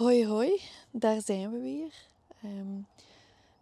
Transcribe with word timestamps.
Hoi 0.00 0.26
hoi, 0.26 0.60
daar 0.90 1.22
zijn 1.22 1.50
we 1.50 1.58
weer. 1.58 1.94
Ehm, 2.42 2.80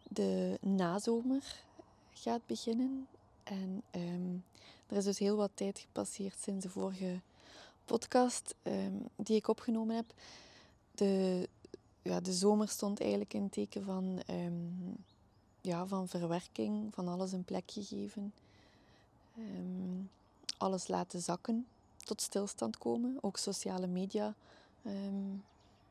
de 0.08 0.58
nazomer 0.60 1.64
gaat 2.12 2.46
beginnen 2.46 3.08
en 3.42 3.82
ehm, 3.90 4.34
er 4.86 4.96
is 4.96 5.04
dus 5.04 5.18
heel 5.18 5.36
wat 5.36 5.50
tijd 5.54 5.78
gepasseerd 5.78 6.38
sinds 6.40 6.64
de 6.64 6.70
vorige 6.70 7.20
podcast 7.84 8.54
ehm, 8.62 8.92
die 9.16 9.36
ik 9.36 9.48
opgenomen 9.48 9.96
heb. 9.96 10.04
De, 10.94 11.48
ja, 12.02 12.20
de 12.20 12.32
zomer 12.32 12.68
stond 12.68 13.00
eigenlijk 13.00 13.34
in 13.34 13.50
teken 13.50 13.84
van, 13.84 14.22
ja, 15.60 15.86
van 15.86 16.08
verwerking, 16.08 16.94
van 16.94 17.08
alles 17.08 17.32
een 17.32 17.44
plekje 17.44 17.82
geven, 17.84 18.32
alles 20.58 20.88
laten 20.88 21.20
zakken, 21.20 21.66
tot 22.04 22.20
stilstand 22.20 22.78
komen, 22.78 23.18
ook 23.20 23.36
sociale 23.36 23.86
media 23.86 24.34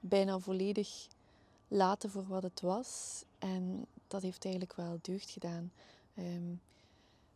bijna 0.07 0.39
volledig 0.39 1.07
laten 1.67 2.09
voor 2.09 2.27
wat 2.27 2.43
het 2.43 2.61
was. 2.61 3.23
En 3.39 3.85
dat 4.07 4.21
heeft 4.21 4.45
eigenlijk 4.45 4.75
wel 4.75 4.99
deugd 5.02 5.29
gedaan. 5.29 5.71
Ik 6.13 6.23
ehm, 6.23 6.55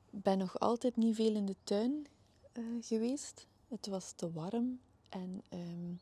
ben 0.09 0.37
nog 0.37 0.59
altijd 0.59 0.95
niet 0.95 1.15
veel 1.15 1.35
in 1.35 1.45
de 1.45 1.55
tuin 1.63 2.07
uh, 2.53 2.83
geweest. 2.83 3.47
Het 3.67 3.87
was 3.87 4.11
te 4.11 4.31
warm 4.31 4.79
en 5.09 5.41
um, 5.49 5.99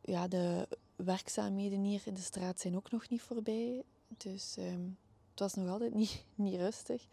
ja, 0.00 0.28
de 0.28 0.68
werkzaamheden 0.96 1.82
hier 1.82 2.02
in 2.04 2.14
de 2.14 2.20
straat 2.20 2.60
zijn 2.60 2.76
ook 2.76 2.90
nog 2.90 3.08
niet 3.08 3.22
voorbij. 3.22 3.82
Dus 4.16 4.56
um, 4.58 4.98
het 5.30 5.40
was 5.40 5.54
nog 5.54 5.68
altijd 5.68 5.94
niet, 5.94 6.24
niet 6.34 6.54
rustig. 6.54 7.06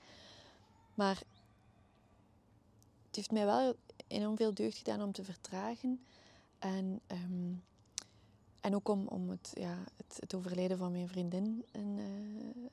Maar 0.94 1.18
het 3.07 3.16
heeft 3.16 3.32
mij 3.32 3.46
wel 3.46 3.76
enorm 4.07 4.38
veel 4.38 4.54
deugd 4.54 4.77
gedaan 4.77 5.02
om 5.02 5.12
te 5.12 5.23
vertragen. 5.23 6.05
En 6.59 7.02
en 8.67 8.76
ook 8.76 8.89
om, 8.89 9.07
om 9.07 9.30
het, 9.30 9.52
ja, 9.53 9.77
het, 9.95 10.17
het 10.20 10.34
overlijden 10.34 10.77
van 10.77 10.91
mijn 10.91 11.07
vriendin 11.07 11.66
een, 11.71 11.98
uh, 11.98 12.65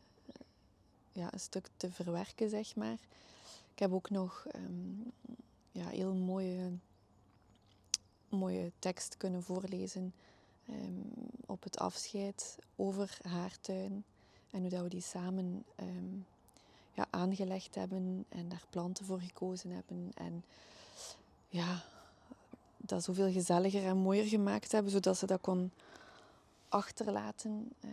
ja, 1.13 1.33
een 1.33 1.41
stuk 1.41 1.69
te 1.77 1.91
verwerken, 1.91 2.49
zeg 2.49 2.77
maar. 2.77 2.99
Ik 3.73 3.79
heb 3.79 3.93
ook 3.93 4.11
nog 4.11 4.47
um, 4.55 5.13
ja, 5.73 5.89
heel 5.89 6.15
mooie, 6.15 6.71
mooie 8.29 8.73
tekst 8.79 9.17
kunnen 9.17 9.43
voorlezen 9.43 10.15
um, 10.71 11.13
op 11.47 11.63
het 11.63 11.79
afscheid 11.79 12.59
over 12.77 13.19
haar 13.23 13.61
tuin. 13.61 14.05
En 14.51 14.61
hoe 14.61 14.71
dat 14.71 14.83
we 14.83 14.89
die 14.89 15.01
samen 15.01 15.65
um, 15.81 16.27
ja, 16.93 17.07
aangelegd 17.11 17.75
hebben 17.75 18.25
en 18.29 18.49
daar 18.49 18.65
planten 18.71 19.05
voor 19.05 19.21
gekozen 19.21 19.71
hebben. 19.71 20.11
En 20.15 20.45
ja, 21.49 21.85
dat 22.87 23.05
zoveel 23.05 23.33
gezelliger 23.33 23.85
en 23.85 23.97
mooier 23.97 24.27
gemaakt 24.27 24.73
hebben, 24.73 24.93
zodat 24.93 25.19
ze 25.19 25.27
dat 25.27 25.41
kon 25.41 25.71
achterlaten 26.69 27.73
uh, 27.81 27.91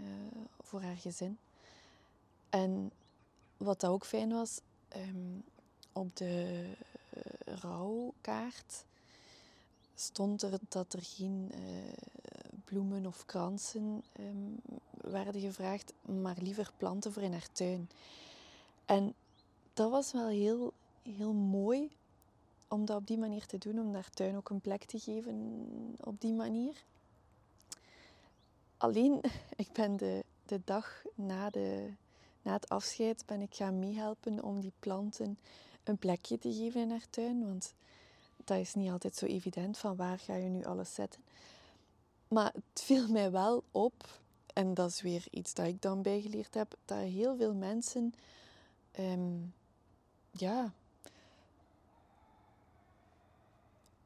voor 0.62 0.82
haar 0.82 0.96
gezin. 0.96 1.38
En 2.50 2.92
wat 3.58 3.80
dat 3.80 3.92
ook 3.92 4.06
fijn 4.06 4.32
was, 4.32 4.62
um, 4.96 5.44
op 5.92 6.16
de 6.16 6.64
uh, 7.14 7.54
rouwkaart 7.60 8.84
stond 9.96 10.42
er 10.42 10.60
dat 10.70 10.94
er 10.94 11.04
geen 11.04 11.52
uh, 11.54 11.60
bloemen 12.66 13.06
of 13.06 13.26
kransen 13.26 14.04
um, 14.20 14.60
werden 15.02 15.42
gevraagd, 15.42 15.94
maar 16.02 16.38
liever 16.40 16.72
planten 16.78 17.14
voor 17.14 17.24
in 17.24 17.32
haar 17.32 17.52
tuin. 17.52 17.90
En 18.86 19.14
dat 19.74 19.92
was 19.92 20.12
wel 20.12 20.28
heel, 20.28 20.74
heel 21.04 21.34
mooi 21.34 21.92
om 22.72 22.86
dat 22.86 22.98
op 22.98 23.08
die 23.08 23.18
manier 23.18 23.46
te 23.46 23.58
doen, 23.58 23.80
om 23.80 23.94
haar 23.94 24.10
tuin 24.10 24.36
ook 24.36 24.50
een 24.50 24.62
plek 24.62 24.84
te 24.84 25.00
geven 25.00 25.96
op 26.00 26.22
die 26.22 26.34
manier. 26.34 26.84
Alleen, 28.78 29.22
ik 29.56 29.72
ben 29.72 29.98
de, 29.98 30.24
de 30.46 30.62
dag 30.66 31.04
na, 31.16 31.50
de, 31.50 31.94
na 32.42 32.54
het 32.54 32.70
afscheid 32.70 33.24
ben 33.26 33.42
ik 33.42 33.56
gaan 33.56 33.80
meehelpen 33.80 34.44
om 34.44 34.60
die 34.60 34.74
planten 34.80 35.38
een 35.84 35.98
plekje 35.98 36.38
te 36.38 36.54
geven 36.54 36.82
in 36.82 36.90
haar 36.90 37.10
tuin. 37.10 37.48
Want 37.48 37.74
dat 38.44 38.58
is 38.58 38.74
niet 38.74 38.92
altijd 38.92 39.16
zo 39.16 39.26
evident 39.26 39.78
van 39.78 39.96
waar 39.96 40.20
ga 40.20 40.36
je 40.36 40.50
nu 40.50 40.64
alles 40.64 40.94
zetten. 40.94 41.22
Maar 42.28 42.54
het 42.54 42.82
viel 42.82 43.08
mij 43.08 43.32
wel 43.32 43.64
op, 43.72 44.20
en 44.54 44.74
dat 44.74 44.90
is 44.90 45.02
weer 45.02 45.26
iets 45.32 45.54
dat 45.54 45.68
ik 45.68 45.82
dan 45.82 46.02
bijgeleerd 46.02 46.54
heb, 46.54 46.76
dat 46.86 46.98
heel 46.98 47.36
veel 47.36 47.54
mensen 47.54 48.14
um, 49.00 49.54
ja, 50.32 50.74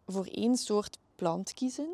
voor 0.05 0.25
één 0.25 0.57
soort 0.57 0.97
plant 1.15 1.53
kiezen, 1.53 1.89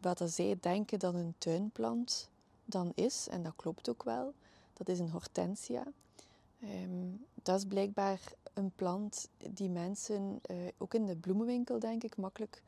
wat 0.00 0.22
zij 0.24 0.56
denken 0.60 0.98
dat 0.98 1.14
een 1.14 1.34
tuinplant 1.38 2.30
dan 2.64 2.92
is, 2.94 3.26
en 3.30 3.42
dat 3.42 3.52
klopt 3.56 3.88
ook 3.88 4.02
wel, 4.02 4.34
dat 4.72 4.88
is 4.88 4.98
een 4.98 5.10
hortensia. 5.10 5.86
Um, 6.62 7.24
dat 7.42 7.58
is 7.58 7.64
blijkbaar 7.64 8.20
een 8.54 8.72
plant 8.76 9.28
die 9.50 9.68
mensen 9.68 10.40
uh, 10.50 10.56
ook 10.78 10.94
in 10.94 11.06
de 11.06 11.16
bloemenwinkel, 11.16 11.78
denk 11.78 12.02
ik, 12.02 12.16
makkelijk 12.16 12.62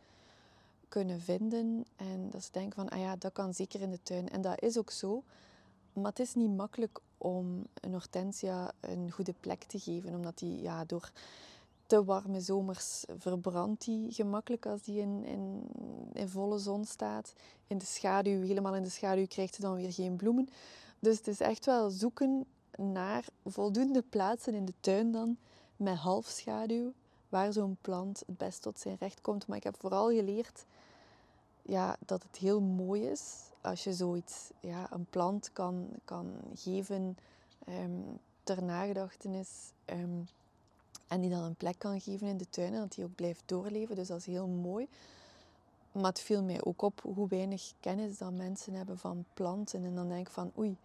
kunnen 0.88 1.20
vinden. 1.20 1.84
En 1.96 2.30
dat 2.30 2.44
ze 2.44 2.52
denken 2.52 2.74
van, 2.74 2.88
ah 2.88 2.98
ja, 2.98 3.16
dat 3.16 3.32
kan 3.32 3.54
zeker 3.54 3.80
in 3.80 3.90
de 3.90 4.02
tuin. 4.02 4.28
En 4.28 4.40
dat 4.40 4.62
is 4.62 4.78
ook 4.78 4.90
zo. 4.90 5.22
Maar 5.92 6.10
het 6.10 6.18
is 6.18 6.34
niet 6.34 6.56
makkelijk 6.56 7.00
om 7.18 7.66
een 7.74 7.92
hortensia 7.92 8.72
een 8.80 9.10
goede 9.10 9.34
plek 9.40 9.62
te 9.64 9.78
geven, 9.78 10.14
omdat 10.14 10.38
die 10.38 10.62
ja, 10.62 10.84
door 10.84 11.10
te 11.90 12.04
warme 12.04 12.40
zomers 12.40 13.04
verbrandt 13.18 13.84
die 13.84 14.12
gemakkelijk 14.12 14.66
als 14.66 14.82
die 14.82 15.00
in, 15.00 15.24
in, 15.24 15.62
in, 16.12 16.28
volle 16.28 16.58
zon 16.58 16.84
staat. 16.84 17.32
In 17.66 17.78
de 17.78 17.84
schaduw, 17.84 18.40
helemaal 18.42 18.74
in 18.74 18.82
de 18.82 18.88
schaduw, 18.90 19.26
krijgt 19.26 19.54
ze 19.54 19.60
dan 19.60 19.74
weer 19.74 19.92
geen 19.92 20.16
bloemen. 20.16 20.48
Dus 20.98 21.16
het 21.16 21.26
is 21.26 21.40
echt 21.40 21.66
wel 21.66 21.90
zoeken 21.90 22.44
naar 22.76 23.24
voldoende 23.44 24.02
plaatsen 24.02 24.54
in 24.54 24.64
de 24.64 24.74
tuin 24.80 25.12
dan 25.12 25.36
met 25.76 25.96
halfschaduw, 25.96 26.92
waar 27.28 27.52
zo'n 27.52 27.76
plant 27.80 28.22
het 28.26 28.38
best 28.38 28.62
tot 28.62 28.78
zijn 28.78 28.96
recht 29.00 29.20
komt. 29.20 29.46
Maar 29.46 29.56
ik 29.56 29.64
heb 29.64 29.76
vooral 29.78 30.08
geleerd 30.08 30.64
ja, 31.62 31.96
dat 32.06 32.22
het 32.22 32.36
heel 32.36 32.60
mooi 32.60 33.06
is 33.06 33.34
als 33.60 33.84
je 33.84 33.92
zoiets, 33.92 34.50
ja, 34.60 34.92
een 34.92 35.06
plant 35.10 35.52
kan, 35.52 35.88
kan 36.04 36.32
geven 36.54 37.16
um, 37.68 38.18
ter 38.42 38.62
nagedachtenis. 38.62 39.72
Um, 39.86 40.28
en 41.10 41.20
die 41.20 41.30
dan 41.30 41.42
een 41.42 41.54
plek 41.54 41.78
kan 41.78 42.00
geven 42.00 42.26
in 42.26 42.36
de 42.36 42.48
tuin 42.48 42.72
en 42.74 42.80
dat 42.80 42.92
die 42.92 43.04
ook 43.04 43.14
blijft 43.14 43.42
doorleven. 43.46 43.96
Dus 43.96 44.08
dat 44.08 44.18
is 44.18 44.26
heel 44.26 44.46
mooi. 44.46 44.88
Maar 45.92 46.04
het 46.04 46.20
viel 46.20 46.42
mij 46.42 46.64
ook 46.64 46.82
op 46.82 47.00
hoe 47.00 47.28
weinig 47.28 47.72
kennis 47.80 48.18
dat 48.18 48.32
mensen 48.32 48.74
hebben 48.74 48.98
van 48.98 49.24
planten. 49.34 49.84
En 49.84 49.94
dan 49.94 50.08
denk 50.08 50.26
ik 50.26 50.32
van 50.32 50.52
oei, 50.58 50.76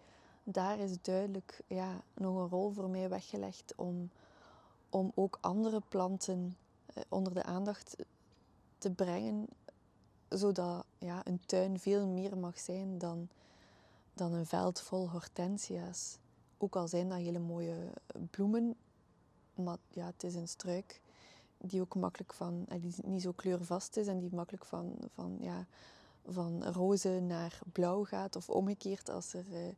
daar 0.44 0.78
is 0.78 1.02
duidelijk 1.02 1.60
ja, 1.66 2.00
nog 2.14 2.36
een 2.36 2.48
rol 2.48 2.70
voor 2.70 2.88
mij 2.88 3.08
weggelegd 3.08 3.72
om, 3.76 4.10
om 4.90 5.12
ook 5.14 5.38
andere 5.40 5.82
planten 5.88 6.56
eh, 6.86 7.02
onder 7.08 7.34
de 7.34 7.42
aandacht 7.42 7.96
te 8.78 8.90
brengen. 8.90 9.46
Zodat 10.28 10.84
ja, 10.98 11.26
een 11.26 11.40
tuin 11.46 11.78
veel 11.78 12.06
meer 12.06 12.36
mag 12.36 12.58
zijn 12.58 12.98
dan, 12.98 13.28
dan 14.14 14.32
een 14.32 14.46
veld 14.46 14.80
vol 14.80 15.10
hortensia's. 15.10 16.18
Ook 16.58 16.76
al 16.76 16.88
zijn 16.88 17.08
dat 17.08 17.18
hele 17.18 17.38
mooie 17.38 17.76
bloemen, 18.30 18.76
maar 19.56 19.78
ja, 19.88 20.06
het 20.06 20.24
is 20.24 20.34
een 20.34 20.48
struik 20.48 21.00
die 21.58 21.80
ook 21.80 21.94
makkelijk 21.94 22.32
van, 22.32 22.64
eh, 22.68 22.80
die 22.80 22.94
niet 23.04 23.22
zo 23.22 23.32
kleurvast 23.32 23.96
is 23.96 24.06
en 24.06 24.18
die 24.18 24.34
makkelijk 24.34 24.64
van, 24.64 24.96
van, 25.14 25.36
ja, 25.40 25.66
van 26.26 26.64
roze 26.64 27.20
naar 27.20 27.60
blauw 27.72 28.04
gaat 28.04 28.36
of 28.36 28.50
omgekeerd 28.50 29.10
als 29.10 29.32
er, 29.32 29.44
eh, 29.52 29.74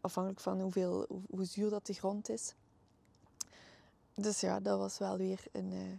afhankelijk 0.00 0.40
van 0.40 0.60
hoeveel, 0.60 1.06
hoe 1.30 1.44
zuur 1.44 1.70
dat 1.70 1.86
de 1.86 1.92
grond 1.92 2.28
is. 2.28 2.54
Dus 4.14 4.40
ja, 4.40 4.60
dat 4.60 4.78
was 4.78 4.98
wel 4.98 5.16
weer 5.16 5.44
een, 5.52 5.72
uh, 5.72 5.98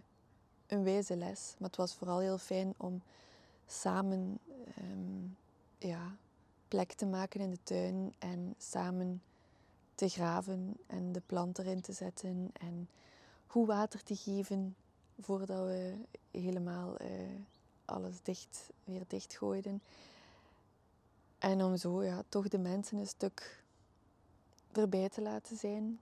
een 0.66 0.84
wijze 0.84 1.16
les. 1.16 1.54
Maar 1.58 1.68
het 1.68 1.78
was 1.78 1.94
vooral 1.94 2.18
heel 2.18 2.38
fijn 2.38 2.74
om 2.76 3.02
samen 3.66 4.38
um, 4.78 5.36
ja, 5.78 6.16
plek 6.68 6.92
te 6.92 7.06
maken 7.06 7.40
in 7.40 7.50
de 7.50 7.62
tuin 7.62 8.14
en 8.18 8.54
samen 8.58 9.22
te 9.94 10.08
graven 10.08 10.76
en 10.86 11.12
de 11.12 11.22
plant 11.26 11.58
erin 11.58 11.80
te 11.80 11.92
zetten 11.92 12.50
en 12.52 12.88
goed 13.46 13.66
water 13.66 14.02
te 14.02 14.16
geven 14.16 14.76
voordat 15.20 15.66
we 15.66 15.94
helemaal 16.30 17.02
uh, 17.02 17.08
alles 17.84 18.22
dicht, 18.22 18.70
weer 18.84 19.02
dichtgooiden. 19.06 19.82
En 21.38 21.62
om 21.62 21.76
zo 21.76 22.04
ja, 22.04 22.22
toch 22.28 22.48
de 22.48 22.58
mensen 22.58 22.98
een 22.98 23.06
stuk 23.06 23.64
erbij 24.72 25.08
te 25.08 25.22
laten 25.22 25.56
zijn 25.56 25.98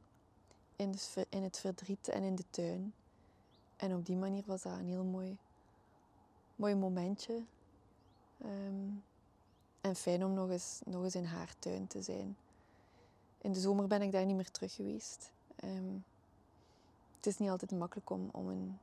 in, 0.77 0.94
in 1.29 1.43
het 1.43 1.59
verdriet 1.59 2.09
en 2.09 2.23
in 2.23 2.35
de 2.35 2.44
tuin. 2.50 2.94
En 3.77 3.94
op 3.94 4.06
die 4.06 4.17
manier 4.17 4.43
was 4.47 4.62
dat 4.62 4.79
een 4.79 4.87
heel 4.87 5.05
mooi, 5.05 5.37
mooi 6.56 6.75
momentje. 6.75 7.43
Um, 8.44 9.03
en 9.81 9.97
fijn 9.97 10.25
om 10.25 10.35
nog 10.35 10.50
eens, 10.50 10.81
nog 10.85 11.05
eens 11.05 11.15
in 11.15 11.25
haar 11.25 11.55
tuin 11.59 11.87
te 11.87 12.03
zijn 12.03 12.37
in 13.43 13.53
de 13.53 13.61
zomer 13.61 13.87
ben 13.87 14.03
ik 14.03 14.12
daar 14.12 14.25
niet 14.25 14.37
meer 14.37 14.50
terug 14.50 14.75
geweest. 14.75 15.31
Ehm, 15.56 15.94
het 17.17 17.27
is 17.27 17.39
niet 17.39 17.50
altijd 17.50 17.71
makkelijk 17.71 18.11
om, 18.11 18.31
een, 18.33 18.79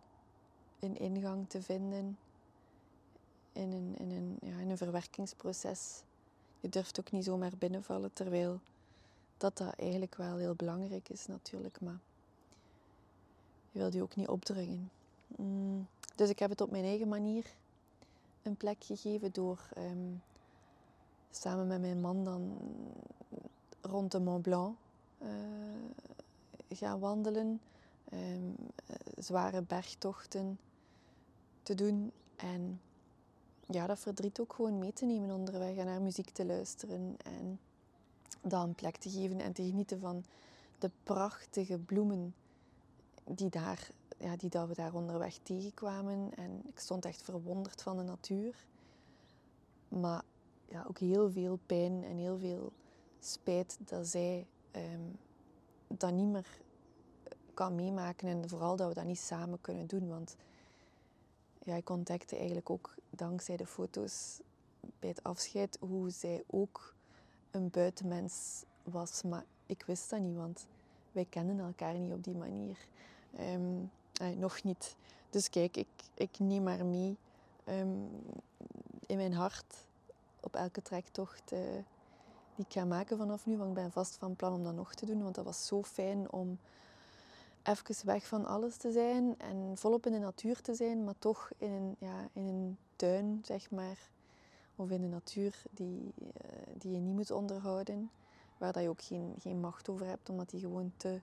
een 0.80 0.98
ingang 0.98 1.50
te 1.50 1.62
vinden 1.62 2.18
in 3.54 3.72
een, 3.72 3.96
in 3.98 4.12
een, 4.12 4.38
ja, 4.42 4.58
in 4.58 4.70
een 4.70 4.78
verwerkingsproces 4.78 6.02
je 6.60 6.70
durft 6.70 7.00
ook 7.00 7.12
niet 7.12 7.24
zomaar 7.24 7.52
binnenvallen, 7.58 8.14
terwijl 8.14 8.60
dat 9.38 9.58
dat 9.58 9.74
eigenlijk 9.76 10.16
wel 10.16 10.38
heel 10.38 10.56
belangrijk 10.56 11.10
is 11.10 11.28
natuurlijk, 11.28 11.82
maar 11.82 12.00
je 13.72 13.80
wil 13.80 13.90
die 13.90 14.02
ook 14.02 14.16
niet 14.16 14.28
opdringen. 14.28 14.92
Mm, 15.28 15.88
dus 16.16 16.30
ik 16.30 16.40
heb 16.40 16.50
het 16.50 16.62
op 16.62 16.72
mijn 16.72 16.84
eigen 16.84 17.08
manier 17.08 17.46
een 18.42 18.56
plek 18.56 18.84
gegeven 18.84 19.32
door 19.32 19.60
ehm, 19.76 20.14
samen 21.32 21.68
met 21.68 21.82
mijn 21.82 22.02
man 22.02 22.24
dan 22.24 22.58
rond 23.82 24.12
de 24.12 24.20
Mont 24.20 24.42
Blanc 24.42 24.76
uh, 25.22 25.30
gaan 26.70 27.00
wandelen. 27.00 27.62
Um, 28.14 28.56
zware 29.18 29.62
bergtochten 29.62 30.60
te 31.64 31.76
doen. 31.76 32.12
En 32.36 32.82
ja, 33.66 33.88
dat 33.88 34.00
verdriet 34.00 34.40
ook 34.40 34.54
gewoon 34.54 34.80
mee 34.80 34.94
te 34.94 35.06
nemen 35.06 35.32
onderweg 35.32 35.76
en 35.76 35.86
naar 35.86 36.02
muziek 36.02 36.30
te 36.30 36.46
luisteren. 36.46 37.18
En 37.24 37.60
dat 38.42 38.64
een 38.64 38.76
plek 38.76 38.98
te 38.98 39.10
geven 39.10 39.40
en 39.40 39.54
te 39.54 39.64
genieten 39.64 40.00
van 40.00 40.24
de 40.80 40.92
prachtige 41.04 41.78
bloemen 41.78 42.34
die, 43.24 43.50
daar, 43.50 43.90
ja, 44.18 44.36
die 44.36 44.50
dat 44.50 44.68
we 44.68 44.74
daar 44.74 44.94
onderweg 44.94 45.38
tegenkwamen. 45.44 46.32
En 46.36 46.62
ik 46.68 46.80
stond 46.80 47.06
echt 47.06 47.22
verwonderd 47.22 47.82
van 47.82 47.98
de 47.98 48.04
natuur. 48.04 48.66
Maar 49.88 50.24
ja, 50.66 50.86
ook 50.88 50.98
heel 50.98 51.32
veel 51.32 51.60
pijn 51.66 52.04
en 52.04 52.18
heel 52.18 52.38
veel 52.38 52.72
spijt 53.20 53.78
dat 53.86 54.08
zij 54.08 54.46
um, 54.72 55.18
dat 55.88 56.12
niet 56.12 56.28
meer 56.28 56.48
kan 57.54 57.76
meemaken. 57.76 58.28
En 58.28 58.50
vooral 58.50 58.76
dat 58.76 58.88
we 58.88 58.94
dat 58.94 59.06
niet 59.06 59.20
samen 59.20 59.62
kunnen 59.62 59.88
doen. 59.88 60.08
Want 60.08 60.36
ja, 61.64 61.76
ik 61.76 61.90
ontdekte 61.90 62.36
eigenlijk 62.36 62.70
ook 62.70 62.96
dankzij 63.10 63.58
de 63.58 63.66
foto's 63.66 64.40
bij 65.00 65.10
het 65.10 65.24
afscheid 65.24 65.78
hoe 65.80 66.10
zij 66.10 66.44
ook 66.48 66.94
een 67.52 67.70
buitenmens 67.70 68.64
was. 68.84 69.22
Maar 69.24 69.46
ik 69.66 69.84
wist 69.84 70.10
dat 70.10 70.20
niet, 70.20 70.36
want 70.36 70.68
wij 71.12 71.26
kennen 71.26 71.60
elkaar 71.60 71.94
niet 71.94 72.14
op 72.14 72.24
die 72.24 72.36
manier. 72.36 72.78
Um, 73.40 73.92
nog 74.36 74.64
niet. 74.64 74.96
Dus 75.30 75.50
kijk, 75.50 75.78
ik, 75.78 75.88
ik 76.14 76.40
neem 76.40 76.64
maar 76.64 76.86
mee 76.86 77.18
um, 77.66 78.10
in 79.06 79.18
mijn 79.18 79.34
hart 79.34 79.76
op 80.40 80.56
elke 80.56 80.82
trektocht 80.82 81.52
uh, 81.52 81.60
ik 82.60 82.74
ga 82.74 82.86
maken 82.86 83.18
vanaf 83.18 83.46
nu. 83.46 83.58
Want 83.58 83.70
ik 83.70 83.76
ben 83.76 83.92
vast 83.92 84.16
van 84.16 84.36
plan 84.36 84.54
om 84.54 84.64
dat 84.64 84.74
nog 84.74 84.94
te 84.94 85.06
doen. 85.06 85.24
Want 85.24 85.36
dat 85.36 85.46
was 85.46 85.68
zo 85.68 85.84
fijn 85.84 86.32
om 86.32 86.60
even 87.64 88.06
weg 88.06 88.28
van 88.28 88.46
alles 88.46 88.76
te 88.76 88.92
zijn 88.92 89.36
en 89.38 89.72
volop 89.78 90.06
in 90.06 90.12
de 90.12 90.20
natuur 90.20 90.62
te 90.62 90.74
zijn, 90.74 91.04
maar 91.04 91.20
toch 91.20 91.50
in 91.58 91.72
een, 91.72 91.96
ja, 92.00 92.28
in 92.34 92.48
een 92.48 92.78
tuin, 92.96 93.42
zeg 93.44 93.72
maar, 93.72 93.98
of 94.76 94.90
in 94.90 95.02
de 95.02 95.08
natuur 95.08 95.64
die, 95.72 96.14
uh, 96.18 96.30
die 96.78 96.92
je 96.92 97.00
niet 97.00 97.16
moet 97.16 97.32
onderhouden, 97.32 98.12
waar 98.58 98.74
dat 98.74 98.84
je 98.84 98.90
ook 98.90 99.02
geen, 99.02 99.36
geen 99.40 99.60
macht 99.60 99.90
over 99.90 100.06
hebt, 100.06 100.30
omdat 100.30 100.50
die 100.50 100.60
gewoon 100.60 100.92
te 100.98 101.20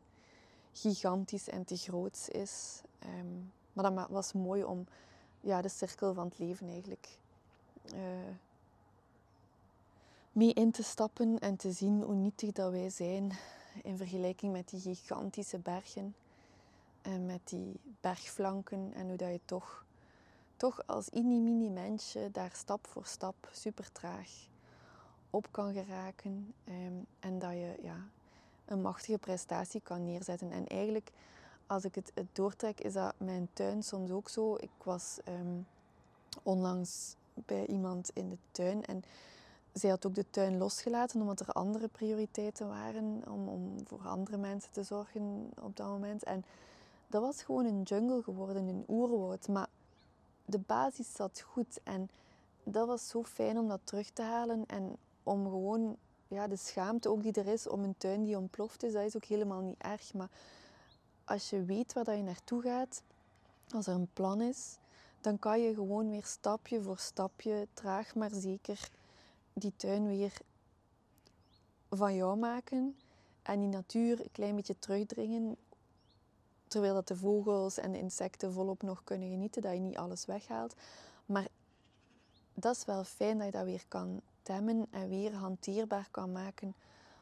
gigantisch 0.73 1.49
en 1.49 1.65
te 1.65 1.77
groot 1.77 2.29
is. 2.31 2.83
Um, 3.19 3.53
maar 3.73 3.95
dat 3.95 4.09
was 4.09 4.33
mooi 4.33 4.65
om 4.65 4.87
ja, 5.41 5.63
de 5.63 5.69
cirkel 5.69 6.15
van 6.15 6.27
het 6.27 6.39
leven 6.39 6.69
eigenlijk 6.69 7.19
uh, 7.95 8.01
mee 10.37 10.53
in 10.53 10.71
te 10.71 10.83
stappen 10.83 11.39
en 11.39 11.57
te 11.57 11.73
zien 11.73 12.03
hoe 12.03 12.15
nietig 12.15 12.53
dat 12.53 12.71
wij 12.71 12.91
zijn 12.91 13.33
in 13.83 13.97
vergelijking 13.97 14.53
met 14.53 14.69
die 14.69 14.81
gigantische 14.81 15.59
bergen. 15.59 16.15
En 17.03 17.27
met 17.27 17.41
die 17.45 17.81
bergflanken 18.01 18.93
en 18.95 19.09
hoe 19.09 19.17
dat 19.17 19.31
je 19.31 19.41
toch, 19.45 19.85
toch 20.57 20.87
als 20.87 21.11
mini-mini 21.11 21.69
mensje 21.69 22.29
daar 22.33 22.51
stap 22.55 22.87
voor 22.87 23.07
stap 23.07 23.49
super 23.53 23.93
traag 23.93 24.31
op 25.31 25.49
kan 25.51 25.73
geraken. 25.73 26.55
Ehm, 26.65 26.95
en 27.21 27.39
dat 27.39 27.53
je 27.53 27.79
ja, 27.83 28.09
een 28.65 28.81
machtige 28.81 29.19
prestatie 29.19 29.81
kan 29.81 30.05
neerzetten. 30.05 30.51
En 30.51 30.67
eigenlijk, 30.67 31.11
als 31.67 31.85
ik 31.85 31.95
het, 31.95 32.13
het 32.15 32.29
doortrek, 32.33 32.81
is 32.81 32.93
dat 32.93 33.15
mijn 33.17 33.49
tuin 33.53 33.83
soms 33.83 34.11
ook 34.11 34.29
zo. 34.29 34.55
Ik 34.55 34.83
was 34.85 35.19
um, 35.29 35.67
onlangs 36.43 37.17
bij 37.35 37.67
iemand 37.67 38.11
in 38.15 38.29
de 38.29 38.39
tuin 38.51 38.85
en 38.85 39.05
zij 39.79 39.91
had 39.91 40.07
ook 40.07 40.15
de 40.15 40.31
tuin 40.31 40.59
losgelaten 40.59 41.21
omdat 41.21 41.41
er 41.41 41.49
andere 41.49 41.89
prioriteiten 41.89 42.69
waren 42.69 43.23
om, 43.29 43.49
om 43.49 43.87
voor 43.87 44.07
andere 44.07 44.37
mensen 44.37 44.73
te 44.73 44.83
zorgen 44.83 45.51
op 45.61 45.77
dat 45.77 45.87
moment. 45.89 46.25
En 46.25 46.45
dat 47.07 47.23
was 47.23 47.43
gewoon 47.43 47.65
een 47.65 47.83
jungle 47.83 48.23
geworden, 48.23 48.69
een 48.69 48.85
oerwoud. 48.89 49.49
Maar 49.49 49.69
de 50.45 50.59
basis 50.59 51.13
zat 51.13 51.41
goed 51.41 51.81
en 51.83 52.11
dat 52.63 52.87
was 52.87 53.09
zo 53.09 53.23
fijn 53.23 53.59
om 53.59 53.69
dat 53.69 53.81
terug 53.85 54.11
te 54.11 54.23
halen 54.23 54.65
en 54.67 54.97
om 55.23 55.45
gewoon 55.45 55.97
ja, 56.29 56.47
de 56.47 56.57
schaamte 56.57 57.09
ook 57.09 57.23
die 57.23 57.33
er 57.33 57.47
is 57.47 57.69
om 57.69 57.85
een 57.85 57.95
tuin 57.99 58.25
die 58.25 58.37
ontploft 58.37 58.83
is, 58.83 58.93
dat 58.93 59.03
is 59.03 59.17
ook 59.17 59.25
helemaal 59.25 59.61
niet 59.61 59.79
erg. 59.79 60.15
Maar 60.15 60.31
als 61.25 61.51
je 61.51 61.65
weet 61.65 61.93
waar 61.93 62.05
dat 62.05 62.17
je 62.17 62.23
naartoe 62.23 62.63
gaat, 62.63 63.03
als 63.75 63.87
er 63.87 63.95
een 63.95 64.11
plan 64.13 64.41
is, 64.41 64.77
dan 65.21 65.39
kan 65.39 65.61
je 65.61 65.75
gewoon 65.75 66.11
weer 66.11 66.25
stapje 66.25 66.83
voor 66.83 66.99
stapje, 66.99 67.67
traag 67.75 68.15
maar 68.15 68.31
zeker, 68.33 68.91
die 69.59 69.73
tuin 69.77 70.07
weer 70.07 70.33
van 71.91 72.15
jou 72.15 72.39
maken 72.39 72.97
en 73.43 73.61
die 73.61 73.69
natuur 73.69 74.21
een 74.21 74.33
klein 74.33 74.55
beetje 74.55 74.79
terugdringen 74.79 75.57
terwijl 76.69 76.95
dat 76.95 77.09
de 77.09 77.17
vogels 77.17 77.79
en 77.79 77.93
de 77.93 77.99
insecten 77.99 78.53
volop 78.53 78.83
nog 78.83 79.05
kunnen 79.05 79.29
genieten, 79.29 79.63
dat 79.63 79.73
je 79.73 79.79
niet 79.79 79.97
alles 79.97 80.25
weghaalt. 80.25 80.75
Maar 81.27 81.49
dat 82.55 82.77
is 82.77 82.85
wel 82.85 83.05
fijn 83.05 83.39
dat 83.39 83.47
je 83.47 83.53
dat 83.53 83.65
weer 83.65 83.85
kan 83.89 84.21
temmen 84.43 84.87
en 84.91 85.09
weer 85.09 85.35
hanteerbaar 85.35 86.09
kan 86.11 86.33
maken 86.33 86.75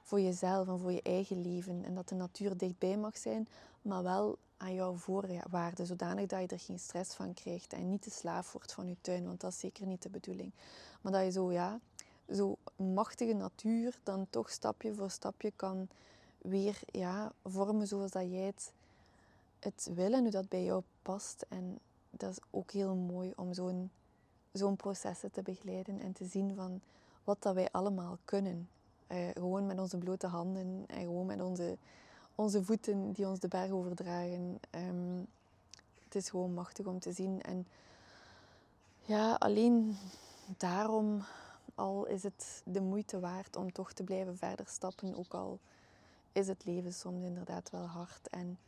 voor 0.02 0.20
jezelf 0.20 0.68
en 0.68 0.78
voor 0.78 0.92
je 0.92 1.02
eigen 1.02 1.42
leven. 1.42 1.84
En 1.84 1.94
dat 1.94 2.08
de 2.08 2.14
natuur 2.14 2.56
dichtbij 2.56 2.96
mag 2.96 3.16
zijn, 3.18 3.48
maar 3.82 4.02
wel 4.02 4.38
aan 4.56 4.74
jouw 4.74 4.94
voorwaarden, 4.94 5.86
zodanig 5.86 6.26
dat 6.26 6.40
je 6.40 6.46
er 6.46 6.60
geen 6.60 6.78
stress 6.78 7.14
van 7.14 7.34
krijgt 7.34 7.72
en 7.72 7.90
niet 7.90 8.04
de 8.04 8.10
slaaf 8.10 8.52
wordt 8.52 8.72
van 8.72 8.88
je 8.88 8.96
tuin, 9.00 9.26
want 9.26 9.40
dat 9.40 9.52
is 9.52 9.58
zeker 9.58 9.86
niet 9.86 10.02
de 10.02 10.10
bedoeling. 10.10 10.52
Maar 11.00 11.12
dat 11.12 11.24
je 11.24 11.30
zo, 11.30 11.52
ja, 11.52 11.80
zo 12.32 12.56
machtige 12.76 13.32
natuur 13.32 13.98
dan 14.02 14.26
toch 14.30 14.50
stapje 14.50 14.94
voor 14.94 15.10
stapje 15.10 15.52
kan 15.56 15.88
weer 16.38 16.80
ja, 16.86 17.32
vormen 17.42 17.86
zoals 17.86 18.10
dat 18.10 18.30
jij 18.30 18.46
het 18.46 18.72
het 19.64 19.90
willen, 19.94 20.22
hoe 20.22 20.30
dat 20.30 20.48
bij 20.48 20.64
jou 20.64 20.82
past. 21.02 21.44
En 21.48 21.78
dat 22.10 22.30
is 22.30 22.38
ook 22.50 22.70
heel 22.70 22.94
mooi 22.94 23.32
om 23.36 23.54
zo'n 23.54 23.90
zo'n 24.52 24.76
processen 24.76 25.30
te 25.30 25.42
begeleiden 25.42 26.00
en 26.00 26.12
te 26.12 26.24
zien 26.24 26.54
van 26.54 26.80
wat 27.24 27.42
dat 27.42 27.54
wij 27.54 27.68
allemaal 27.70 28.18
kunnen. 28.24 28.68
Uh, 29.08 29.28
gewoon 29.32 29.66
met 29.66 29.78
onze 29.78 29.98
blote 29.98 30.26
handen 30.26 30.84
en 30.86 31.00
gewoon 31.00 31.26
met 31.26 31.40
onze, 31.40 31.76
onze 32.34 32.64
voeten 32.64 33.12
die 33.12 33.28
ons 33.28 33.40
de 33.40 33.48
berg 33.48 33.70
overdragen. 33.70 34.58
Um, 34.70 35.26
het 36.04 36.14
is 36.14 36.30
gewoon 36.30 36.54
machtig 36.54 36.86
om 36.86 36.98
te 36.98 37.12
zien. 37.12 37.42
En 37.42 37.66
ja, 39.00 39.34
alleen 39.34 39.96
daarom 40.56 41.24
al 41.74 42.06
is 42.06 42.22
het 42.22 42.62
de 42.64 42.80
moeite 42.80 43.20
waard 43.20 43.56
om 43.56 43.72
toch 43.72 43.92
te 43.92 44.02
blijven 44.02 44.36
verder 44.36 44.66
stappen. 44.68 45.14
Ook 45.14 45.34
al 45.34 45.58
is 46.32 46.48
het 46.48 46.64
leven 46.64 46.92
soms 46.92 47.24
inderdaad 47.24 47.70
wel 47.70 47.86
hard. 47.86 48.28
En 48.28 48.58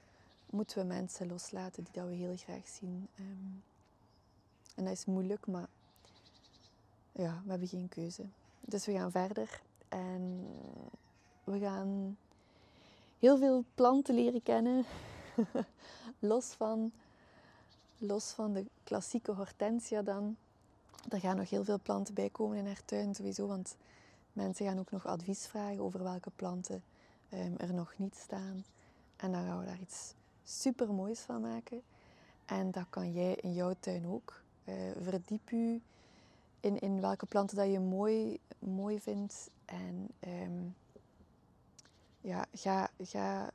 moeten 0.50 0.78
we 0.78 0.84
mensen 0.84 1.28
loslaten 1.28 1.84
die 1.84 1.92
dat 1.92 2.06
we 2.06 2.14
heel 2.14 2.36
graag 2.36 2.68
zien. 2.68 3.08
Ehm, 3.14 3.54
en 4.74 4.84
dat 4.84 4.92
is 4.92 5.04
moeilijk, 5.04 5.46
maar 5.46 5.68
ja, 7.12 7.40
we 7.44 7.50
hebben 7.50 7.68
geen 7.68 7.88
keuze. 7.88 8.24
Dus 8.60 8.86
we 8.86 8.92
gaan 8.92 9.10
verder 9.10 9.60
en 9.88 10.46
we 11.44 11.58
gaan 11.58 12.16
heel 13.18 13.38
veel 13.38 13.64
planten 13.74 14.14
leren 14.14 14.42
kennen. 14.42 14.84
los, 16.18 16.46
van, 16.46 16.92
los 17.98 18.30
van 18.30 18.52
de 18.52 18.66
klassieke 18.84 19.32
hortensia 19.32 20.02
dan. 20.02 20.36
Er 21.08 21.20
gaan 21.20 21.36
nog 21.36 21.50
heel 21.50 21.64
veel 21.64 21.80
planten 21.82 22.14
bij 22.14 22.28
komen 22.30 22.56
in 22.56 22.66
haar 22.66 22.84
tuin 22.84 23.14
sowieso, 23.14 23.46
want 23.46 23.76
mensen 24.32 24.66
gaan 24.66 24.78
ook 24.78 24.90
nog 24.90 25.06
advies 25.06 25.46
vragen 25.46 25.80
over 25.80 26.02
welke 26.02 26.30
planten 26.36 26.82
um, 27.32 27.54
er 27.56 27.74
nog 27.74 27.94
niet 27.96 28.16
staan. 28.16 28.64
En 29.16 29.32
dan 29.32 29.44
gaan 29.44 29.58
we 29.58 29.66
daar 29.66 29.80
iets 29.80 30.14
super 30.44 30.94
moois 30.94 31.20
van 31.20 31.40
maken. 31.40 31.82
En 32.44 32.70
dat 32.70 32.86
kan 32.90 33.12
jij 33.12 33.34
in 33.34 33.52
jouw 33.52 33.74
tuin 33.80 34.06
ook. 34.06 34.42
Uh, 34.64 34.74
verdiep 35.02 35.50
u 35.50 35.82
in, 36.60 36.78
in 36.78 37.00
welke 37.00 37.26
planten 37.26 37.56
dat 37.56 37.70
je 37.70 37.80
mooi, 37.80 38.38
mooi 38.58 39.00
vindt. 39.00 39.50
En 39.64 40.08
um, 40.20 40.74
ja, 42.20 42.46
ga, 42.52 42.90
ga, 42.98 43.50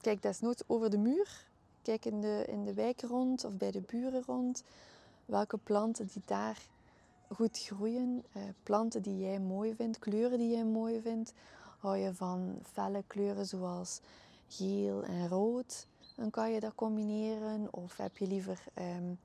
kijk 0.00 0.22
desnoods 0.22 0.62
over 0.66 0.90
de 0.90 0.98
muur. 0.98 1.46
Kijk 1.82 2.04
in 2.04 2.20
de, 2.20 2.44
in 2.48 2.64
de 2.64 2.74
wijk 2.74 3.00
rond 3.00 3.44
of 3.44 3.56
bij 3.56 3.70
de 3.70 3.80
buren 3.80 4.22
rond. 4.26 4.62
Welke 5.24 5.56
planten 5.56 6.08
die 6.12 6.22
daar 6.26 6.58
goed 7.34 7.58
groeien. 7.58 8.24
Uh, 8.36 8.42
planten 8.62 9.02
die 9.02 9.18
jij 9.18 9.38
mooi 9.40 9.74
vindt, 9.74 9.98
kleuren 9.98 10.38
die 10.38 10.50
jij 10.50 10.64
mooi 10.64 11.00
vindt. 11.00 11.32
Hou 11.78 11.96
je 11.96 12.14
van 12.14 12.58
felle 12.72 13.04
kleuren 13.06 13.46
zoals 13.46 14.00
geel 14.48 15.02
en 15.02 15.28
rood 15.28 15.86
dan 16.16 16.30
kan 16.30 16.52
je 16.52 16.60
dat 16.60 16.74
combineren. 16.74 17.68
Of 17.70 17.96
heb 17.96 18.16
je 18.16 18.26
liever 18.26 18.64
um, 18.78 19.18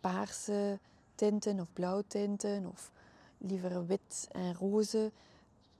paarse 0.00 0.78
tinten 1.14 1.60
of 1.60 1.72
blauwtinten 1.72 2.66
of 2.66 2.90
liever 3.38 3.86
wit 3.86 4.28
en 4.32 4.54
roze. 4.54 5.12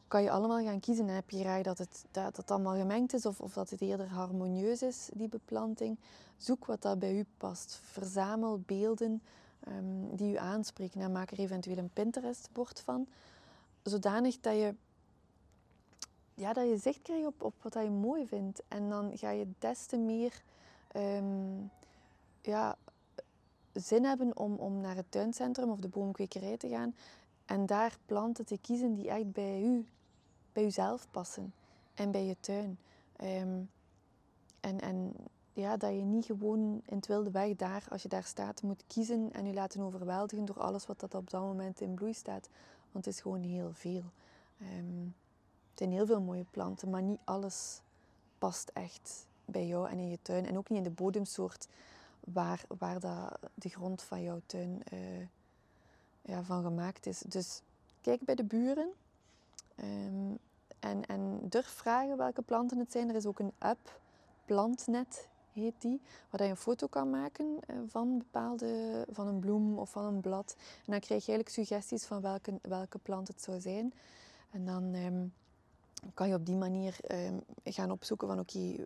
kan 0.08 0.22
je 0.22 0.30
allemaal 0.30 0.64
gaan 0.64 0.80
kiezen. 0.80 1.08
En 1.08 1.14
heb 1.14 1.30
je 1.30 1.40
graag 1.40 1.62
dat 1.62 1.78
het, 1.78 2.04
dat 2.10 2.50
allemaal 2.50 2.76
gemengd 2.76 3.12
is 3.12 3.26
of, 3.26 3.40
of 3.40 3.52
dat 3.52 3.70
het 3.70 3.80
eerder 3.80 4.08
harmonieus 4.08 4.82
is, 4.82 5.08
die 5.12 5.28
beplanting. 5.28 5.98
Zoek 6.36 6.64
wat 6.64 6.82
dat 6.82 6.98
bij 6.98 7.18
u 7.18 7.24
past. 7.36 7.80
Verzamel 7.82 8.60
beelden 8.66 9.22
um, 9.68 10.16
die 10.16 10.32
u 10.32 10.36
aanspreken 10.36 11.00
en 11.00 11.12
maak 11.12 11.30
er 11.30 11.38
eventueel 11.38 11.78
een 11.78 11.92
Pinterest-bord 11.92 12.80
van. 12.80 13.06
Zodanig 13.82 14.40
dat 14.40 14.54
je, 14.54 14.74
ja, 16.34 16.52
dat 16.52 16.68
je 16.68 16.76
zicht 16.76 17.02
krijgt 17.02 17.26
op, 17.26 17.42
op 17.42 17.54
wat 17.62 17.72
je 17.72 17.90
mooi 17.90 18.26
vindt. 18.26 18.62
En 18.68 18.88
dan 18.88 19.18
ga 19.18 19.30
je 19.30 19.46
des 19.58 19.86
te 19.86 19.96
meer 19.96 20.42
um, 20.96 21.70
ja, 22.40 22.76
zin 23.72 24.04
hebben 24.04 24.36
om, 24.36 24.54
om 24.54 24.80
naar 24.80 24.96
het 24.96 25.10
tuincentrum 25.10 25.70
of 25.70 25.78
de 25.78 25.88
boomkwekerij 25.88 26.56
te 26.56 26.68
gaan 26.68 26.94
en 27.46 27.66
daar 27.66 27.96
planten 28.06 28.44
te 28.44 28.58
kiezen 28.58 28.94
die 28.94 29.08
echt 29.08 29.32
bij 29.32 29.62
u, 29.62 29.86
bij 30.52 30.64
uzelf 30.64 31.06
passen 31.10 31.54
en 31.94 32.10
bij 32.10 32.24
je 32.24 32.36
tuin. 32.40 32.78
Ehm, 33.16 33.60
en, 34.60 34.80
en 34.80 35.14
ja, 35.52 35.76
dat 35.76 35.90
je 35.90 36.04
niet 36.04 36.24
gewoon 36.24 36.82
in 36.86 36.96
het 36.96 37.06
wilde 37.06 37.30
weg 37.30 37.56
daar, 37.56 37.86
als 37.90 38.02
je 38.02 38.08
daar 38.08 38.24
staat, 38.24 38.62
moet 38.62 38.84
kiezen 38.86 39.32
en 39.32 39.46
je 39.46 39.52
laten 39.52 39.80
overweldigen 39.80 40.44
door 40.44 40.60
alles 40.60 40.86
wat 40.86 41.00
dat 41.00 41.14
op 41.14 41.30
dat 41.30 41.40
moment 41.40 41.80
in 41.80 41.94
bloei 41.94 42.14
staat. 42.14 42.48
Want 42.92 43.04
het 43.04 43.14
is 43.14 43.20
gewoon 43.20 43.42
heel 43.42 43.72
veel. 43.72 44.02
Um, 44.78 45.14
het 45.70 45.78
zijn 45.78 45.92
heel 45.92 46.06
veel 46.06 46.20
mooie 46.20 46.44
planten, 46.50 46.90
maar 46.90 47.02
niet 47.02 47.20
alles 47.24 47.80
past 48.38 48.70
echt 48.74 49.26
bij 49.44 49.66
jou 49.66 49.88
en 49.88 49.98
in 49.98 50.08
je 50.08 50.18
tuin. 50.22 50.46
En 50.46 50.58
ook 50.58 50.68
niet 50.68 50.78
in 50.78 50.84
de 50.84 50.90
bodemsoort 50.90 51.68
waar, 52.20 52.64
waar 52.78 53.00
dat, 53.00 53.38
de 53.54 53.68
grond 53.68 54.02
van 54.02 54.22
jouw 54.22 54.40
tuin 54.46 54.82
uh, 54.92 55.26
ja, 56.22 56.42
van 56.42 56.62
gemaakt 56.62 57.06
is. 57.06 57.18
Dus 57.18 57.62
kijk 58.00 58.20
bij 58.24 58.34
de 58.34 58.44
buren 58.44 58.88
um, 59.76 60.38
en, 60.78 61.06
en 61.06 61.38
durf 61.48 61.66
vragen 61.66 62.16
welke 62.16 62.42
planten 62.42 62.78
het 62.78 62.92
zijn. 62.92 63.08
Er 63.08 63.14
is 63.14 63.26
ook 63.26 63.38
een 63.38 63.52
app, 63.58 64.00
Plantnet 64.44 65.28
heet 65.52 65.74
die, 65.78 66.00
waar 66.30 66.42
je 66.42 66.50
een 66.50 66.56
foto 66.56 66.86
kan 66.86 67.10
maken 67.10 67.46
uh, 67.46 67.76
van, 67.86 68.18
bepaalde, 68.18 69.04
van 69.10 69.26
een 69.26 69.38
bloem 69.38 69.78
of 69.78 69.90
van 69.90 70.04
een 70.04 70.20
blad. 70.20 70.54
En 70.58 70.92
dan 70.92 71.00
krijg 71.00 71.26
je 71.26 71.32
eigenlijk 71.32 71.48
suggesties 71.48 72.04
van 72.04 72.20
welke, 72.20 72.58
welke 72.62 72.98
plant 72.98 73.28
het 73.28 73.42
zou 73.42 73.60
zijn. 73.60 73.92
En 74.50 74.64
dan 74.64 74.94
um, 74.94 75.32
kan 76.14 76.28
je 76.28 76.34
op 76.34 76.46
die 76.46 76.56
manier 76.56 76.96
um, 77.10 77.42
gaan 77.64 77.90
opzoeken 77.90 78.28
van 78.28 78.38
oké, 78.38 78.84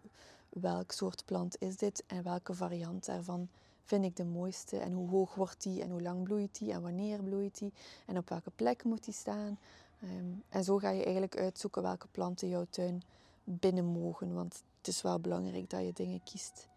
welk 0.49 0.93
soort 0.93 1.25
plant 1.25 1.57
is 1.59 1.77
dit 1.77 2.05
en 2.07 2.23
welke 2.23 2.55
variant 2.55 3.05
daarvan 3.05 3.49
vind 3.85 4.05
ik 4.05 4.17
de 4.17 4.25
mooiste 4.25 4.79
en 4.79 4.93
hoe 4.93 5.09
hoog 5.09 5.35
wordt 5.35 5.63
die 5.63 5.83
en 5.83 5.91
hoe 5.91 6.03
lang 6.03 6.23
bloeit 6.23 6.59
die 6.59 6.73
en 6.73 6.83
wanneer 6.83 7.23
bloeit 7.23 7.59
die 7.59 7.73
en 8.07 8.19
op 8.19 8.29
welke 8.29 8.51
plek 8.57 8.85
moet 8.85 9.05
die 9.05 9.15
staan. 9.15 9.59
Um, 10.03 10.43
en 10.49 10.65
zo 10.65 10.79
ga 10.79 10.91
je 10.91 11.03
eigenlijk 11.03 11.37
uitzoeken 11.37 11.83
welke 11.83 12.07
planten 12.11 12.49
jouw 12.49 12.67
tuin 12.71 13.03
binnen 13.49 13.85
mogen, 13.85 14.35
want 14.35 14.63
het 14.79 14.89
is 14.89 15.03
wel 15.03 15.21
belangrijk 15.21 15.71
dat 15.71 15.85
je 15.85 15.93
dingen 15.93 16.23
kiest 16.25 16.69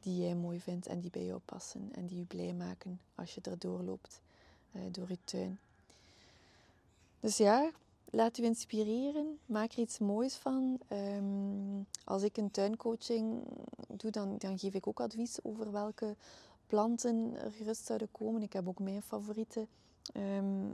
die 0.00 0.20
jij 0.22 0.34
mooi 0.34 0.60
vindt 0.60 0.86
en 0.86 1.00
die 1.00 1.10
bij 1.10 1.24
jou 1.24 1.40
passen 1.44 1.88
en 1.92 2.06
die 2.06 2.18
je 2.18 2.24
blij 2.24 2.54
maken 2.54 3.00
als 3.14 3.34
je 3.34 3.40
er 3.40 3.58
doorloopt 3.58 4.20
uh, 4.72 4.82
door 4.90 5.08
je 5.08 5.18
tuin. 5.24 5.58
Dus 7.20 7.36
ja, 7.36 7.70
laat 8.10 8.38
u 8.38 8.44
inspireren, 8.44 9.38
maak 9.46 9.72
er 9.72 9.78
iets 9.78 9.98
moois 9.98 10.34
van. 10.34 10.78
Um, 10.92 11.86
als 12.04 12.22
ik 12.22 12.36
een 12.36 12.50
tuincoaching 12.50 13.42
doe, 13.88 14.10
dan, 14.10 14.38
dan 14.38 14.58
geef 14.58 14.74
ik 14.74 14.86
ook 14.86 15.00
advies 15.00 15.38
over 15.42 15.72
welke 15.72 16.16
planten 16.66 17.34
er 17.44 17.52
gerust 17.52 17.86
zouden 17.86 18.08
komen. 18.12 18.42
Ik 18.42 18.52
heb 18.52 18.68
ook 18.68 18.78
mijn 18.78 19.02
favorieten. 19.02 19.68
Um, 20.16 20.72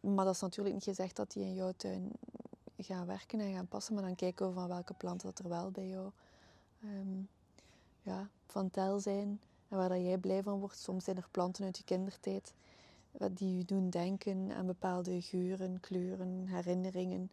maar 0.00 0.24
dat 0.24 0.34
is 0.34 0.40
natuurlijk 0.40 0.74
niet 0.74 0.84
gezegd 0.84 1.16
dat 1.16 1.32
die 1.32 1.42
in 1.42 1.54
jouw 1.54 1.72
tuin 1.76 2.10
gaan 2.76 3.06
werken 3.06 3.40
en 3.40 3.54
gaan 3.54 3.68
passen. 3.68 3.94
Maar 3.94 4.02
dan 4.02 4.14
kijken 4.14 4.46
we 4.46 4.52
van 4.52 4.68
welke 4.68 4.94
planten 4.94 5.26
dat 5.26 5.38
er 5.38 5.48
wel 5.48 5.70
bij 5.70 5.88
jou 5.88 6.10
um, 6.84 7.28
ja, 8.02 8.28
van 8.46 8.70
tel 8.70 9.00
zijn. 9.00 9.40
En 9.68 9.76
waar 9.76 9.88
dat 9.88 10.00
jij 10.00 10.18
blij 10.18 10.42
van 10.42 10.58
wordt. 10.58 10.78
Soms 10.78 11.04
zijn 11.04 11.16
er 11.16 11.28
planten 11.30 11.64
uit 11.64 11.78
je 11.78 11.84
kindertijd 11.84 12.54
die 13.32 13.56
je 13.56 13.64
doen 13.64 13.90
denken 13.90 14.52
aan 14.52 14.66
bepaalde 14.66 15.22
geuren, 15.22 15.80
kleuren, 15.80 16.46
herinneringen. 16.46 17.30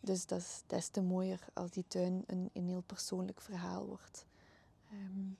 Dus 0.00 0.26
dat 0.26 0.38
is 0.38 0.62
des 0.66 0.88
te 0.88 1.02
mooier 1.02 1.40
als 1.52 1.70
die 1.70 1.84
tuin 1.88 2.24
een, 2.26 2.50
een 2.52 2.66
heel 2.66 2.82
persoonlijk 2.86 3.40
verhaal 3.40 3.86
wordt. 3.86 4.26
Um, 4.92 5.38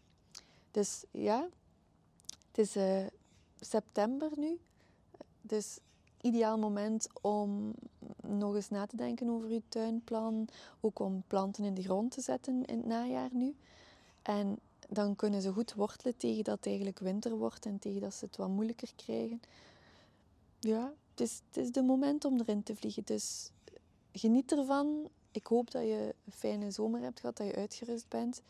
dus 0.70 1.04
ja, 1.10 1.48
het 2.48 2.58
is 2.58 2.76
uh, 2.76 3.06
september 3.60 4.30
nu. 4.36 4.58
Dus 5.40 5.78
ideaal 6.26 6.58
moment 6.58 7.08
om 7.20 7.72
nog 8.22 8.54
eens 8.54 8.70
na 8.70 8.86
te 8.86 8.96
denken 8.96 9.28
over 9.28 9.50
je 9.50 9.62
tuinplan. 9.68 10.48
Ook 10.80 10.98
om 10.98 11.22
planten 11.26 11.64
in 11.64 11.74
de 11.74 11.82
grond 11.82 12.10
te 12.10 12.20
zetten 12.20 12.64
in 12.64 12.76
het 12.76 12.86
najaar 12.86 13.30
nu. 13.32 13.54
En 14.22 14.58
dan 14.88 15.16
kunnen 15.16 15.42
ze 15.42 15.52
goed 15.52 15.74
wortelen 15.74 16.16
tegen 16.16 16.44
dat 16.44 16.56
het 16.56 16.66
eigenlijk 16.66 16.98
winter 16.98 17.36
wordt 17.36 17.66
en 17.66 17.78
tegen 17.78 18.00
dat 18.00 18.14
ze 18.14 18.24
het 18.24 18.36
wat 18.36 18.48
moeilijker 18.48 18.92
krijgen 18.96 19.40
ja, 20.66 20.92
het 21.10 21.20
is, 21.20 21.42
het 21.46 21.64
is 21.64 21.72
de 21.72 21.82
moment 21.82 22.24
om 22.24 22.40
erin 22.40 22.62
te 22.62 22.76
vliegen. 22.76 23.02
Dus 23.04 23.50
geniet 24.12 24.52
ervan. 24.52 25.08
Ik 25.30 25.46
hoop 25.46 25.70
dat 25.70 25.82
je 25.82 26.14
een 26.24 26.32
fijne 26.32 26.70
zomer 26.70 27.00
hebt 27.00 27.20
gehad, 27.20 27.36
dat 27.36 27.46
je 27.46 27.54
uitgerust 27.54 28.08
bent. 28.08 28.42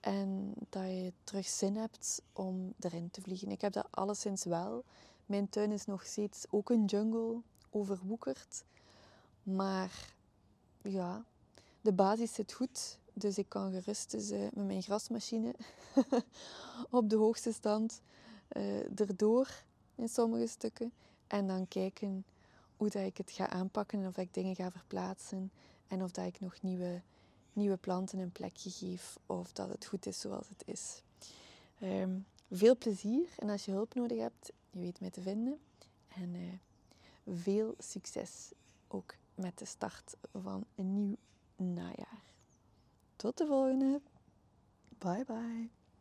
En 0.00 0.54
dat 0.68 0.82
je 0.82 1.12
terug 1.24 1.46
zin 1.46 1.76
hebt 1.76 2.22
om 2.32 2.74
erin 2.80 3.10
te 3.10 3.20
vliegen. 3.20 3.50
Ik 3.50 3.60
heb 3.60 3.72
dat 3.72 3.86
alleszins 3.90 4.44
wel. 4.44 4.84
Mijn 5.30 5.48
tuin 5.48 5.72
is 5.72 5.84
nog 5.86 6.06
steeds 6.06 6.44
ook 6.50 6.70
een 6.70 6.84
jungle, 6.84 7.40
overwoekerd. 7.70 8.64
Maar 9.42 10.14
ja, 10.82 11.24
de 11.80 11.92
basis 11.92 12.34
zit 12.34 12.52
goed. 12.52 12.98
Dus 13.12 13.38
ik 13.38 13.48
kan 13.48 13.72
gerust 13.72 14.10
dus, 14.10 14.30
uh, 14.30 14.40
met 14.40 14.66
mijn 14.66 14.82
grasmachine 14.82 15.54
op 16.90 17.10
de 17.10 17.16
hoogste 17.16 17.52
stand 17.52 18.00
uh, 18.52 19.00
erdoor 19.00 19.48
in 19.94 20.08
sommige 20.08 20.46
stukken. 20.46 20.92
En 21.26 21.46
dan 21.46 21.68
kijken 21.68 22.24
hoe 22.76 22.88
dat 22.88 23.06
ik 23.06 23.16
het 23.16 23.30
ga 23.30 23.48
aanpakken 23.48 24.00
en 24.00 24.06
of 24.06 24.16
ik 24.16 24.34
dingen 24.34 24.54
ga 24.54 24.70
verplaatsen. 24.70 25.52
En 25.86 26.02
of 26.02 26.10
dat 26.10 26.26
ik 26.26 26.40
nog 26.40 26.62
nieuwe, 26.62 27.02
nieuwe 27.52 27.76
planten 27.76 28.18
een 28.18 28.32
plekje 28.32 28.70
geef. 28.70 29.18
Of 29.26 29.52
dat 29.52 29.68
het 29.68 29.86
goed 29.86 30.06
is 30.06 30.20
zoals 30.20 30.48
het 30.48 30.62
is. 30.66 31.02
Um, 31.82 32.26
veel 32.50 32.76
plezier. 32.76 33.28
En 33.38 33.50
als 33.50 33.64
je 33.64 33.72
hulp 33.72 33.94
nodig 33.94 34.18
hebt, 34.18 34.52
je 34.70 34.78
weet 34.78 35.00
mij 35.00 35.10
te 35.10 35.20
vinden. 35.20 35.60
En 36.08 36.34
uh, 36.34 36.52
veel 37.36 37.74
succes 37.78 38.52
ook 38.88 39.14
met 39.34 39.58
de 39.58 39.64
start 39.64 40.16
van 40.32 40.64
een 40.74 40.94
nieuw 40.94 41.16
najaar. 41.56 42.22
Tot 43.16 43.38
de 43.38 43.46
volgende. 43.46 44.00
Bye 44.98 45.24
bye. 45.24 45.79